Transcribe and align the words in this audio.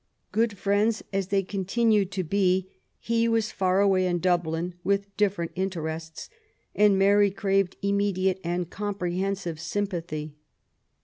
Good 0.31 0.57
Mends 0.65 1.03
as 1.13 1.27
they 1.27 1.43
continued 1.43 2.09
to 2.13 2.23
be^ 2.23 2.65
he 2.97 3.27
was 3.27 3.51
far 3.51 3.81
away 3.81 4.07
in 4.07 4.19
Dublin^ 4.19 4.73
with 4.83 5.15
different 5.15 5.51
interests; 5.53 6.27
and 6.73 6.97
Mary 6.97 7.29
craved 7.29 7.75
immediate 7.83 8.39
and 8.43 8.67
comprehensive 8.67 9.59
sympathy. 9.59 10.33